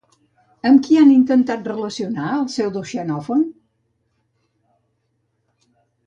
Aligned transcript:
Amb 0.67 0.79
qui 0.85 0.95
han 0.99 1.09
intentat 1.15 1.67
relacionar 1.71 2.29
el 2.37 2.47
Pseudo-Xenofont? 2.51 3.43